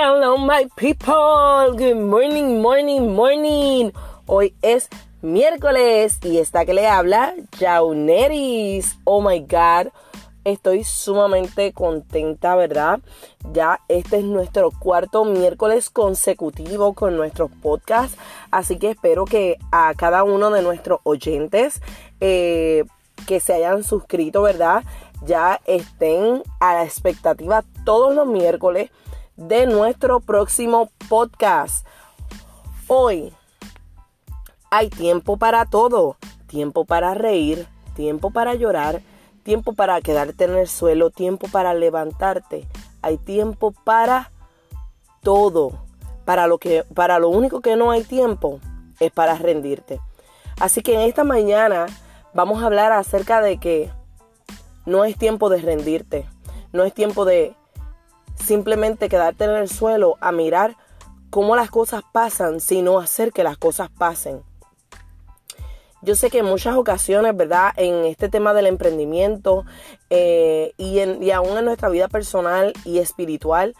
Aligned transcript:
Hello, 0.00 0.38
my 0.38 0.68
people. 0.76 1.74
Good 1.76 1.96
morning, 1.96 2.62
morning, 2.62 3.16
morning. 3.16 3.90
Hoy 4.26 4.54
es 4.62 4.88
miércoles 5.22 6.20
y 6.22 6.38
está 6.38 6.64
que 6.64 6.72
le 6.72 6.86
habla 6.86 7.34
Jauneris. 7.58 8.96
Oh 9.02 9.20
my 9.20 9.40
God. 9.40 9.90
Estoy 10.44 10.84
sumamente 10.84 11.72
contenta, 11.72 12.54
¿verdad? 12.54 13.00
Ya 13.52 13.80
este 13.88 14.18
es 14.18 14.24
nuestro 14.24 14.70
cuarto 14.70 15.24
miércoles 15.24 15.90
consecutivo 15.90 16.92
con 16.92 17.16
nuestros 17.16 17.50
podcasts. 17.60 18.16
Así 18.52 18.78
que 18.78 18.90
espero 18.90 19.24
que 19.24 19.58
a 19.72 19.94
cada 19.96 20.22
uno 20.22 20.50
de 20.50 20.62
nuestros 20.62 21.00
oyentes 21.02 21.82
eh, 22.20 22.84
que 23.26 23.40
se 23.40 23.54
hayan 23.54 23.82
suscrito, 23.82 24.42
¿verdad? 24.42 24.84
Ya 25.26 25.60
estén 25.66 26.44
a 26.60 26.74
la 26.74 26.84
expectativa 26.84 27.64
todos 27.84 28.14
los 28.14 28.28
miércoles 28.28 28.90
de 29.38 29.66
nuestro 29.66 30.18
próximo 30.18 30.90
podcast. 31.08 31.86
Hoy 32.88 33.32
hay 34.68 34.90
tiempo 34.90 35.36
para 35.36 35.64
todo, 35.64 36.16
tiempo 36.48 36.84
para 36.84 37.14
reír, 37.14 37.68
tiempo 37.94 38.32
para 38.32 38.56
llorar, 38.56 39.00
tiempo 39.44 39.74
para 39.74 40.00
quedarte 40.00 40.44
en 40.44 40.56
el 40.56 40.66
suelo, 40.66 41.10
tiempo 41.10 41.46
para 41.52 41.72
levantarte. 41.72 42.66
Hay 43.00 43.16
tiempo 43.16 43.70
para 43.84 44.32
todo. 45.22 45.70
Para 46.24 46.48
lo 46.48 46.58
que 46.58 46.82
para 46.92 47.20
lo 47.20 47.28
único 47.28 47.60
que 47.60 47.76
no 47.76 47.92
hay 47.92 48.02
tiempo 48.02 48.58
es 48.98 49.12
para 49.12 49.36
rendirte. 49.36 50.00
Así 50.58 50.82
que 50.82 50.94
en 50.94 51.02
esta 51.02 51.22
mañana 51.22 51.86
vamos 52.34 52.60
a 52.60 52.66
hablar 52.66 52.90
acerca 52.90 53.40
de 53.40 53.58
que 53.58 53.88
no 54.84 55.04
es 55.04 55.16
tiempo 55.16 55.48
de 55.48 55.62
rendirte. 55.62 56.26
No 56.72 56.82
es 56.82 56.92
tiempo 56.92 57.24
de 57.24 57.54
simplemente 58.48 59.10
quedarte 59.10 59.44
en 59.44 59.50
el 59.50 59.68
suelo 59.68 60.16
a 60.22 60.32
mirar 60.32 60.74
cómo 61.28 61.54
las 61.54 61.70
cosas 61.70 62.02
pasan, 62.12 62.60
sino 62.60 62.98
hacer 62.98 63.30
que 63.30 63.44
las 63.44 63.58
cosas 63.58 63.90
pasen. 63.90 64.42
Yo 66.00 66.14
sé 66.14 66.30
que 66.30 66.38
en 66.38 66.46
muchas 66.46 66.76
ocasiones, 66.76 67.36
¿verdad? 67.36 67.72
En 67.76 68.06
este 68.06 68.30
tema 68.30 68.54
del 68.54 68.66
emprendimiento 68.66 69.66
eh, 70.08 70.72
y, 70.78 71.00
en, 71.00 71.22
y 71.22 71.30
aún 71.32 71.58
en 71.58 71.66
nuestra 71.66 71.90
vida 71.90 72.08
personal 72.08 72.72
y 72.86 72.98
espiritual, 72.98 73.74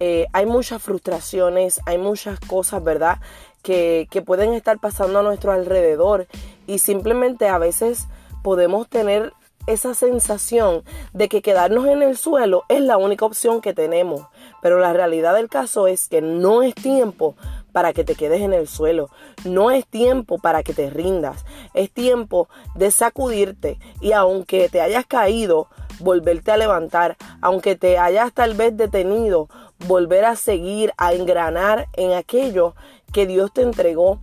eh, 0.00 0.26
hay 0.32 0.46
muchas 0.46 0.80
frustraciones, 0.80 1.80
hay 1.84 1.98
muchas 1.98 2.40
cosas, 2.40 2.82
¿verdad? 2.82 3.18
Que, 3.62 4.08
que 4.10 4.22
pueden 4.22 4.54
estar 4.54 4.78
pasando 4.78 5.18
a 5.18 5.22
nuestro 5.22 5.52
alrededor 5.52 6.28
y 6.66 6.78
simplemente 6.78 7.48
a 7.48 7.58
veces 7.58 8.06
podemos 8.42 8.88
tener 8.88 9.34
esa 9.66 9.94
sensación 9.94 10.82
de 11.12 11.28
que 11.28 11.42
quedarnos 11.42 11.86
en 11.86 12.02
el 12.02 12.16
suelo 12.16 12.64
es 12.68 12.80
la 12.80 12.96
única 12.96 13.24
opción 13.24 13.60
que 13.60 13.74
tenemos. 13.74 14.26
Pero 14.62 14.78
la 14.78 14.92
realidad 14.92 15.34
del 15.34 15.48
caso 15.48 15.86
es 15.86 16.08
que 16.08 16.20
no 16.20 16.62
es 16.62 16.74
tiempo 16.74 17.34
para 17.72 17.92
que 17.92 18.04
te 18.04 18.14
quedes 18.14 18.40
en 18.42 18.52
el 18.52 18.68
suelo. 18.68 19.10
No 19.44 19.70
es 19.70 19.86
tiempo 19.86 20.38
para 20.38 20.62
que 20.62 20.74
te 20.74 20.90
rindas. 20.90 21.44
Es 21.74 21.90
tiempo 21.90 22.48
de 22.74 22.90
sacudirte 22.90 23.78
y 24.00 24.12
aunque 24.12 24.68
te 24.68 24.80
hayas 24.80 25.06
caído, 25.06 25.68
volverte 26.00 26.52
a 26.52 26.56
levantar. 26.56 27.16
Aunque 27.40 27.76
te 27.76 27.98
hayas 27.98 28.32
tal 28.32 28.54
vez 28.54 28.76
detenido, 28.76 29.48
volver 29.86 30.24
a 30.24 30.36
seguir, 30.36 30.92
a 30.96 31.14
engranar 31.14 31.88
en 31.94 32.12
aquello 32.12 32.74
que 33.12 33.26
Dios 33.26 33.52
te 33.52 33.62
entregó. 33.62 34.20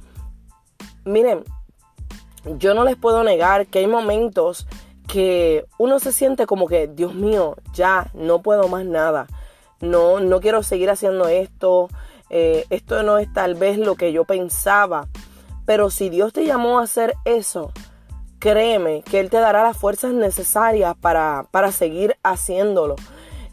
Miren, 1.04 1.44
yo 2.58 2.74
no 2.74 2.84
les 2.84 2.96
puedo 2.96 3.24
negar 3.24 3.68
que 3.68 3.80
hay 3.80 3.88
momentos 3.88 4.68
que 5.12 5.66
uno 5.78 6.00
se 6.00 6.14
siente 6.14 6.46
como 6.46 6.68
que, 6.68 6.88
Dios 6.88 7.14
mío, 7.14 7.58
ya 7.74 8.10
no 8.14 8.42
puedo 8.42 8.70
más 8.70 8.86
nada. 8.86 9.28
No, 9.82 10.22
no 10.22 10.40
quiero 10.40 10.64
seguir 10.64 10.90
haciendo 10.90 11.28
esto. 11.28 11.90
Eh, 12.30 12.66
esto 12.70 13.04
no 13.04 13.18
es 13.18 13.32
tal 13.34 13.56
vez 13.56 13.78
lo 13.78 13.96
que 13.96 14.14
yo 14.14 14.24
pensaba. 14.24 15.10
Pero 15.66 15.90
si 15.90 16.10
Dios 16.10 16.32
te 16.32 16.46
llamó 16.46 16.80
a 16.80 16.84
hacer 16.84 17.16
eso, 17.26 17.74
créeme 18.40 19.02
que 19.02 19.20
Él 19.20 19.30
te 19.30 19.38
dará 19.38 19.64
las 19.64 19.76
fuerzas 19.76 20.14
necesarias 20.14 20.96
para, 20.96 21.46
para 21.52 21.74
seguir 21.74 22.16
haciéndolo. 22.24 22.96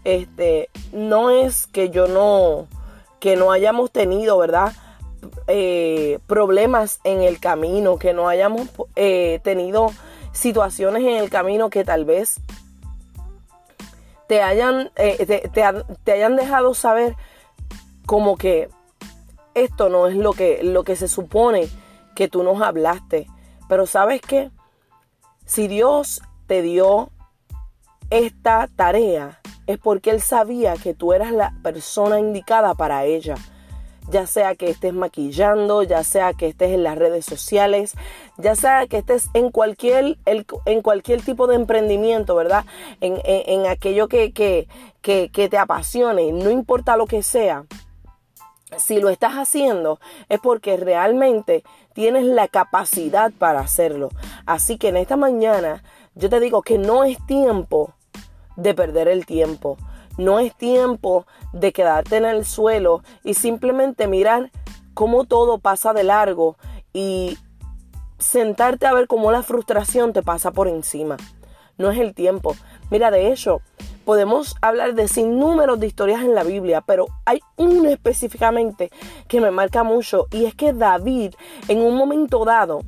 Este, 0.04 0.70
no 0.92 1.30
es 1.30 1.66
que 1.66 1.90
yo 1.90 2.06
no, 2.06 2.68
que 3.18 3.34
no 3.34 3.50
hayamos 3.50 3.90
tenido, 3.90 4.38
¿verdad? 4.38 4.74
Eh, 5.48 6.20
problemas 6.28 7.00
en 7.02 7.22
el 7.22 7.40
camino, 7.40 7.98
que 7.98 8.12
no 8.12 8.28
hayamos 8.28 8.68
eh, 8.94 9.40
tenido 9.42 9.90
situaciones 10.38 11.02
en 11.02 11.16
el 11.16 11.30
camino 11.30 11.68
que 11.68 11.84
tal 11.84 12.04
vez 12.04 12.40
te 14.28 14.40
hayan, 14.40 14.90
eh, 14.96 15.48
te, 15.52 16.12
hayan 16.12 16.36
dejado 16.36 16.74
saber 16.74 17.16
como 18.06 18.36
que 18.36 18.68
esto 19.54 19.88
no 19.88 20.06
es 20.06 20.14
lo 20.14 20.32
que, 20.32 20.62
lo 20.62 20.84
que 20.84 20.94
se 20.94 21.08
supone 21.08 21.68
que 22.14 22.28
tú 22.28 22.44
nos 22.44 22.62
hablaste. 22.62 23.26
Pero 23.68 23.86
sabes 23.86 24.20
qué? 24.20 24.50
Si 25.44 25.66
Dios 25.66 26.22
te 26.46 26.62
dio 26.62 27.10
esta 28.10 28.68
tarea, 28.76 29.40
es 29.66 29.78
porque 29.78 30.10
Él 30.10 30.20
sabía 30.20 30.74
que 30.74 30.94
tú 30.94 31.12
eras 31.12 31.32
la 31.32 31.52
persona 31.62 32.20
indicada 32.20 32.74
para 32.74 33.04
ella 33.04 33.34
ya 34.10 34.26
sea 34.26 34.54
que 34.54 34.70
estés 34.70 34.92
maquillando, 34.92 35.82
ya 35.82 36.02
sea 36.04 36.32
que 36.32 36.46
estés 36.48 36.70
en 36.70 36.82
las 36.82 36.96
redes 36.96 37.24
sociales, 37.24 37.94
ya 38.36 38.54
sea 38.54 38.86
que 38.86 38.98
estés 38.98 39.28
en 39.34 39.50
cualquier, 39.50 40.18
en 40.24 40.82
cualquier 40.82 41.22
tipo 41.22 41.46
de 41.46 41.56
emprendimiento, 41.56 42.34
¿verdad? 42.34 42.64
En, 43.00 43.66
aquello 43.66 44.08
que, 44.08 44.32
que, 44.32 44.66
que 45.02 45.48
te 45.48 45.58
apasione, 45.58 46.32
no 46.32 46.50
importa 46.50 46.96
lo 46.96 47.06
que 47.06 47.22
sea. 47.22 47.64
Si 48.76 49.00
lo 49.00 49.08
estás 49.08 49.34
haciendo 49.34 49.98
es 50.28 50.40
porque 50.40 50.76
realmente 50.76 51.64
tienes 51.94 52.24
la 52.24 52.48
capacidad 52.48 53.32
para 53.32 53.60
hacerlo. 53.60 54.10
Así 54.44 54.76
que 54.76 54.88
en 54.88 54.98
esta 54.98 55.16
mañana 55.16 55.82
yo 56.14 56.28
te 56.28 56.38
digo 56.38 56.62
que 56.62 56.78
no 56.78 57.04
es 57.04 57.16
tiempo 57.26 57.94
de 58.56 58.74
perder 58.74 59.08
el 59.08 59.24
tiempo. 59.24 59.78
No 60.18 60.40
es 60.40 60.54
tiempo 60.54 61.26
de 61.54 61.72
quedarte 61.72 62.16
en 62.16 62.26
el 62.26 62.44
suelo 62.44 63.02
y 63.24 63.34
simplemente 63.34 64.06
mirar 64.06 64.50
cómo 64.92 65.24
todo 65.24 65.58
pasa 65.58 65.94
de 65.94 66.04
largo 66.04 66.56
y 66.92 67.38
sentarte 68.18 68.86
a 68.86 68.92
ver 68.92 69.06
cómo 69.06 69.30
la 69.32 69.42
frustración 69.42 70.12
te 70.12 70.22
pasa 70.22 70.50
por 70.50 70.68
encima. 70.68 71.16
No 71.78 71.90
es 71.90 71.98
el 71.98 72.14
tiempo. 72.14 72.56
Mira, 72.90 73.10
de 73.12 73.32
hecho, 73.32 73.62
podemos 74.04 74.56
hablar 74.60 74.94
de 74.94 75.06
sin 75.06 75.38
números 75.38 75.78
de 75.78 75.86
historias 75.86 76.22
en 76.22 76.34
la 76.34 76.42
Biblia, 76.42 76.80
pero 76.80 77.06
hay 77.24 77.40
una 77.56 77.90
específicamente 77.90 78.90
que 79.28 79.40
me 79.40 79.52
marca 79.52 79.84
mucho 79.84 80.26
y 80.32 80.46
es 80.46 80.54
que 80.54 80.72
David 80.72 81.34
en 81.68 81.80
un 81.80 81.94
momento 81.94 82.44
dado, 82.44 82.80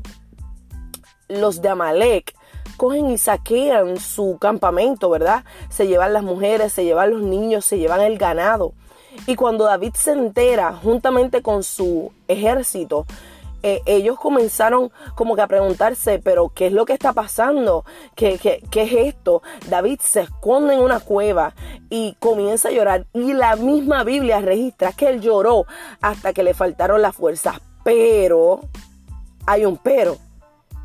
los 1.28 1.62
de 1.62 1.68
Amalek 1.68 2.34
cogen 2.80 3.10
y 3.10 3.18
saquean 3.18 4.00
su 4.00 4.38
campamento, 4.40 5.10
¿verdad? 5.10 5.44
Se 5.68 5.86
llevan 5.86 6.14
las 6.14 6.22
mujeres, 6.22 6.72
se 6.72 6.82
llevan 6.82 7.10
los 7.10 7.20
niños, 7.20 7.66
se 7.66 7.78
llevan 7.78 8.00
el 8.00 8.16
ganado. 8.16 8.72
Y 9.26 9.36
cuando 9.36 9.64
David 9.64 9.92
se 9.92 10.12
entera, 10.12 10.72
juntamente 10.82 11.42
con 11.42 11.62
su 11.62 12.10
ejército, 12.26 13.04
eh, 13.62 13.82
ellos 13.84 14.18
comenzaron 14.18 14.90
como 15.14 15.36
que 15.36 15.42
a 15.42 15.46
preguntarse, 15.46 16.20
pero 16.20 16.48
¿qué 16.54 16.68
es 16.68 16.72
lo 16.72 16.86
que 16.86 16.94
está 16.94 17.12
pasando? 17.12 17.84
¿Qué, 18.14 18.38
¿Qué, 18.38 18.62
qué, 18.70 18.84
es 18.84 19.14
esto? 19.14 19.42
David 19.68 20.00
se 20.02 20.20
esconde 20.20 20.72
en 20.72 20.80
una 20.80 21.00
cueva 21.00 21.54
y 21.90 22.16
comienza 22.18 22.68
a 22.68 22.72
llorar. 22.72 23.04
Y 23.12 23.34
la 23.34 23.56
misma 23.56 24.04
Biblia 24.04 24.40
registra 24.40 24.92
que 24.92 25.10
él 25.10 25.20
lloró 25.20 25.66
hasta 26.00 26.32
que 26.32 26.42
le 26.42 26.54
faltaron 26.54 27.02
las 27.02 27.14
fuerzas. 27.14 27.60
Pero, 27.84 28.60
hay 29.44 29.66
un 29.66 29.76
pero 29.76 30.16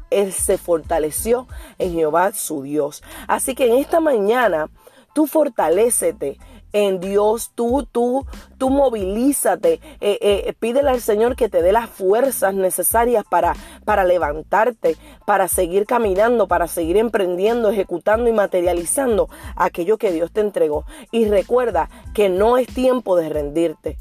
él 0.09 0.31
se 0.31 0.57
fortaleció 0.57 1.47
en 1.77 1.93
Jehová 1.93 2.33
su 2.33 2.63
Dios. 2.63 3.03
Así 3.27 3.55
que 3.55 3.67
en 3.67 3.75
esta 3.75 3.99
mañana 3.99 4.69
tú 5.13 5.27
fortalécete 5.27 6.37
en 6.75 6.99
Dios, 6.99 7.51
tú, 7.55 7.87
tú, 7.89 8.25
tú 8.57 8.69
movilízate, 8.69 9.79
eh, 10.01 10.19
eh, 10.21 10.53
pídele 10.59 10.89
al 10.89 10.99
Señor 10.99 11.37
que 11.37 11.47
te 11.47 11.61
dé 11.61 11.71
las 11.71 11.89
fuerzas 11.89 12.53
necesarias 12.53 13.23
para, 13.29 13.55
para 13.85 14.03
levantarte, 14.03 14.97
para 15.25 15.47
seguir 15.47 15.85
caminando, 15.85 16.49
para 16.49 16.67
seguir 16.67 16.97
emprendiendo, 16.97 17.69
ejecutando 17.69 18.29
y 18.29 18.33
materializando 18.33 19.29
aquello 19.55 19.97
que 19.97 20.11
Dios 20.11 20.33
te 20.33 20.41
entregó. 20.41 20.83
Y 21.11 21.29
recuerda 21.29 21.89
que 22.13 22.27
no 22.27 22.57
es 22.57 22.67
tiempo 22.67 23.15
de 23.15 23.29
rendirte. 23.29 23.97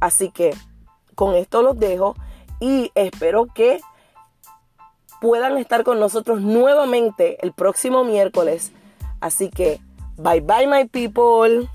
Así 0.00 0.30
que 0.30 0.54
con 1.16 1.34
esto 1.34 1.62
los 1.62 1.80
dejo 1.80 2.14
y 2.60 2.92
espero 2.94 3.46
que 3.46 3.80
puedan 5.20 5.56
estar 5.58 5.84
con 5.84 5.98
nosotros 6.00 6.40
nuevamente 6.40 7.38
el 7.44 7.52
próximo 7.52 8.04
miércoles. 8.04 8.72
Así 9.20 9.50
que, 9.50 9.80
bye 10.16 10.40
bye 10.40 10.66
my 10.66 10.86
people. 10.86 11.68